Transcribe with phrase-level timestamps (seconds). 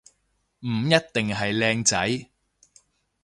[0.61, 2.29] 唔一定係靚仔